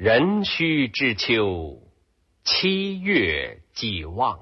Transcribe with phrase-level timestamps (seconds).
[0.00, 1.82] 壬戌之秋，
[2.44, 4.38] 七月既望。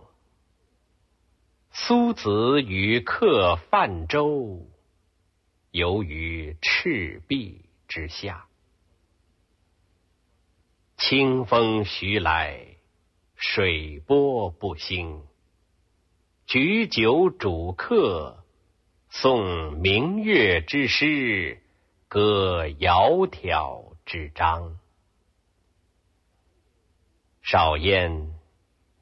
[1.72, 4.68] 苏子与客泛舟，
[5.70, 8.48] 游于赤壁之下。
[10.98, 12.76] 清风徐来，
[13.34, 15.22] 水波不兴。
[16.44, 18.44] 举酒属客，
[19.10, 21.62] 诵明月之诗，
[22.08, 24.78] 歌窈窕之章。
[27.48, 28.32] 少焉，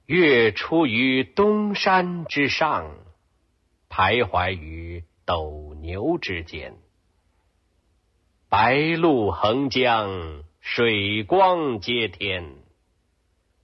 [0.04, 2.94] 月出于东山之上，
[3.88, 6.76] 徘徊于斗牛之间。
[8.50, 12.56] 白露横江，水光接天。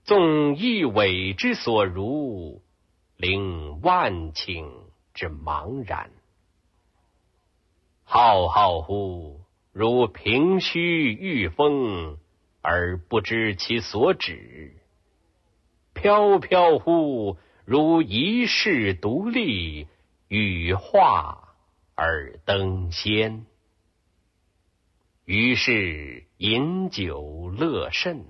[0.03, 2.63] 纵一苇之所如。
[3.17, 4.67] 凌万顷
[5.13, 6.09] 之茫然，
[8.03, 12.17] 浩浩乎如凭虚御风，
[12.61, 14.73] 而不知其所止；
[15.93, 19.87] 飘飘乎如遗世独立，
[20.27, 21.55] 羽化
[21.95, 23.45] 而登仙。
[25.25, 28.25] 于是饮酒乐甚，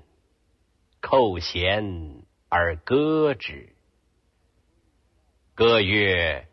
[0.99, 3.75] 扣舷而歌之。
[5.55, 6.47] 歌曰：“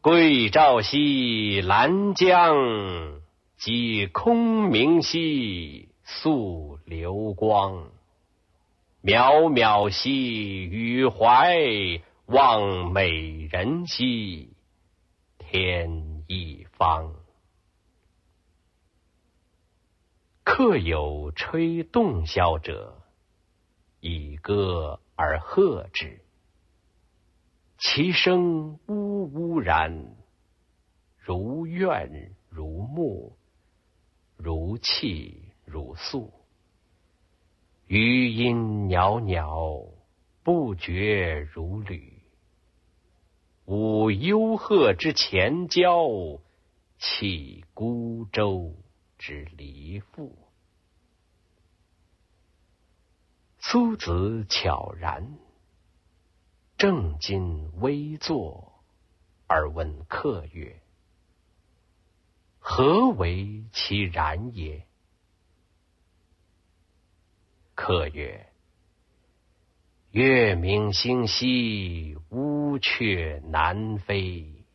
[0.00, 3.20] 桂棹兮兰江，
[3.58, 7.92] 击空明兮溯流光。
[9.02, 11.56] 渺渺兮予怀，
[12.26, 14.52] 望美人兮
[15.38, 17.14] 天一方。”
[20.42, 23.00] 客有吹洞箫者，
[24.00, 26.20] 以歌而和之。
[27.78, 30.16] 其声呜呜然，
[31.16, 33.38] 如怨如慕，
[34.36, 35.49] 如泣
[36.02, 36.32] 宿。
[37.86, 39.92] 余音袅袅，
[40.42, 42.22] 不绝如缕。
[43.66, 46.40] 舞幽壑之潜蛟，
[46.98, 48.74] 泣孤舟
[49.18, 50.36] 之离妇。
[53.58, 55.36] 苏子悄然。
[56.78, 58.82] 正襟危坐，
[59.46, 60.80] 而问客曰
[62.58, 64.86] ：“何为其然也？”
[67.82, 68.46] 客曰
[70.12, 74.66] ：“月明星稀，乌鹊南飞。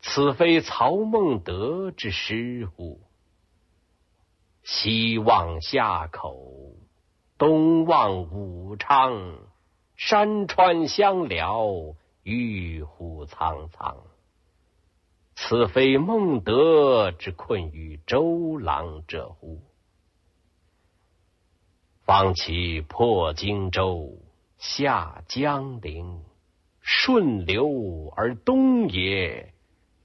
[0.00, 3.00] 此非曹孟德之诗乎？
[4.64, 6.74] 西望夏口，
[7.38, 9.38] 东望武昌。”
[9.94, 11.68] 山川相辽，
[12.24, 13.96] 郁虎苍苍。
[15.36, 19.62] 此非孟德之困于周郎者乎？
[22.08, 24.16] 方其破荆州，
[24.56, 26.22] 下江陵，
[26.80, 29.52] 顺流而东也。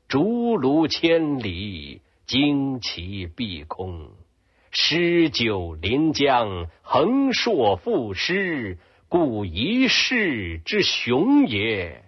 [0.09, 4.11] 逐鹿千里，旌旗蔽空，
[4.69, 8.77] 诗酒临江，横槊赋诗。
[9.07, 12.03] 故一世之雄也，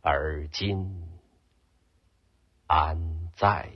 [0.00, 1.02] 而今
[2.68, 3.68] 安在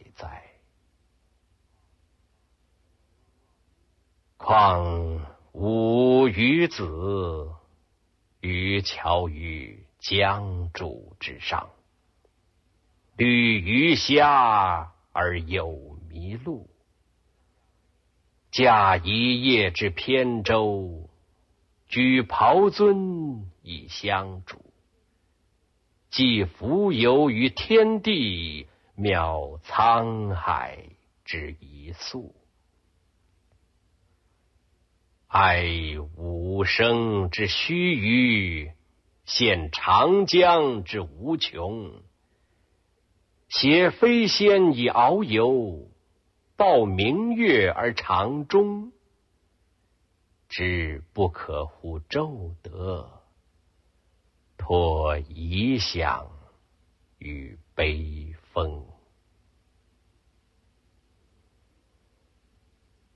[4.51, 7.53] 况吾与子
[8.41, 11.71] 渔樵于江渚之上，
[13.17, 16.69] 侣鱼虾而友麋鹿，
[18.51, 21.09] 驾一叶之扁舟。
[21.87, 24.75] 举匏樽以相属，
[26.11, 28.67] 寄蜉蝣于天地，
[28.99, 30.77] 渺沧海
[31.25, 32.35] 之一粟。
[35.31, 38.73] 哀吾生之须臾，
[39.25, 42.03] 羡长江之无穷。
[43.49, 45.89] 挟飞仙以遨游，
[46.57, 48.91] 抱明月而长终。
[50.49, 53.23] 知不可乎骤得，
[54.57, 56.29] 托遗响
[57.19, 58.85] 与悲风。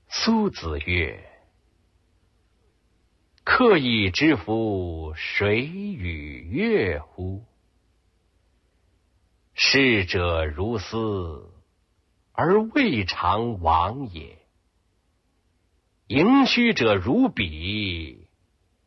[0.07, 1.29] 苏子曰
[3.45, 7.45] ：“客以知夫水与月乎？
[9.53, 11.47] 逝者如斯，
[12.31, 14.39] 而未尝往也。”
[16.07, 18.27] 盈虚者如彼，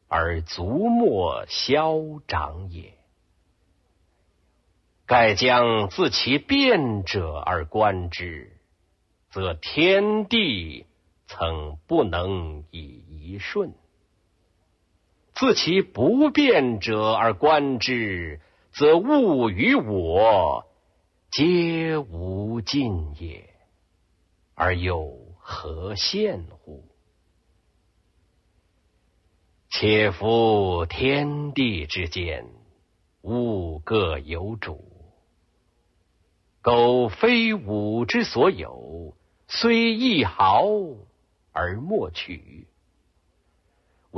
[0.09, 1.95] 而足莫消
[2.27, 2.99] 长也。
[5.07, 8.59] 盖将自其变者而观之，
[9.31, 10.85] 则天地
[11.29, 13.73] 曾不能以一瞬。
[15.39, 18.41] 自其不变者而观之，
[18.73, 20.67] 则物与我
[21.31, 23.49] 皆无尽也，
[24.57, 26.85] 而又何羡乎？
[29.71, 32.45] 且夫天地之间，
[33.23, 34.85] 物各有主。
[36.63, 40.65] 苟非吾之所有，虽一毫
[41.53, 42.67] 而莫取。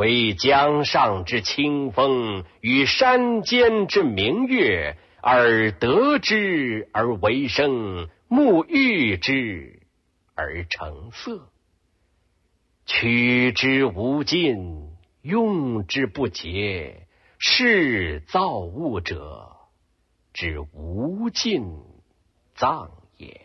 [0.00, 9.82] 惟江上之清风与山间之明月，而得之而为声，沐浴之
[10.34, 11.52] 而成色，
[12.86, 14.88] 取之无尽，
[15.20, 17.06] 用之不竭，
[17.38, 19.54] 是造物者
[20.32, 21.76] 之无尽
[22.54, 23.38] 藏也。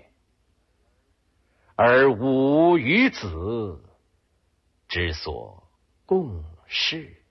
[1.75, 3.84] 而吾与子
[4.88, 5.65] 之所。
[6.06, 7.24] 共事，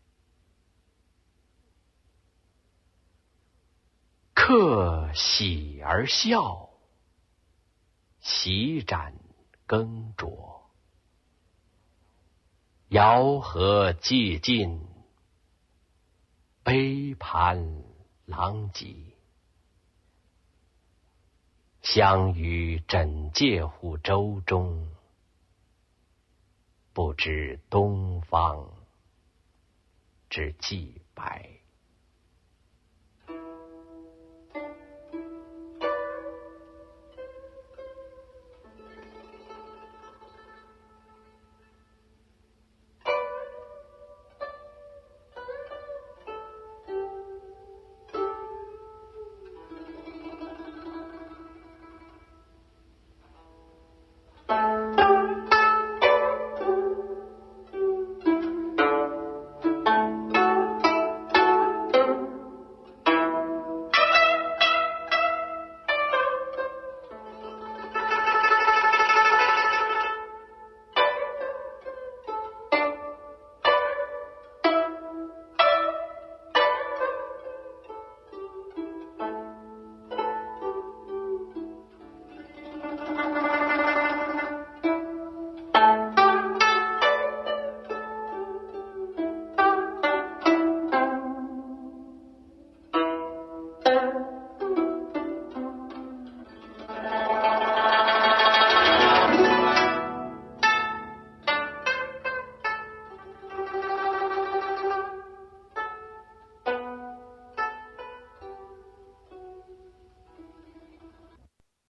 [4.35, 6.71] 客喜而笑，
[8.21, 9.15] 席盏
[9.67, 10.63] 羹酌，
[12.91, 14.85] 肴核既尽，
[16.65, 17.85] 杯盘
[18.25, 18.97] 狼藉。
[21.81, 24.91] 相与枕藉乎舟中。
[26.95, 28.73] 不知东方
[30.31, 31.64] 之既白。